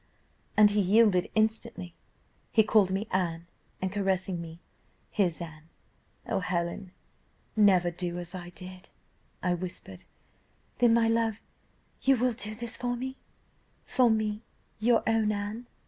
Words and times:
"And 0.57 0.71
he 0.71 0.81
yielded 0.81 1.29
instantly, 1.35 1.93
he 2.51 2.63
called 2.63 2.89
me 2.89 3.07
Anne, 3.11 3.45
and 3.83 3.91
caressing 3.91 4.41
me, 4.41 4.59
'his 5.11 5.39
Anne.' 5.39 5.69
'O 6.27 6.39
Helen! 6.39 6.91
never 7.55 7.91
do 7.91 8.17
as 8.17 8.33
I 8.33 8.49
did.' 8.49 8.89
I 9.43 9.53
whispered, 9.53 10.05
'Then, 10.79 10.95
my 10.95 11.07
love, 11.07 11.39
you 12.01 12.17
will 12.17 12.33
do 12.33 12.55
this 12.55 12.77
for 12.77 12.95
me 12.97 13.19
for 13.85 14.09
me, 14.09 14.41
your 14.79 15.03
own 15.05 15.31
Anne? 15.31 15.67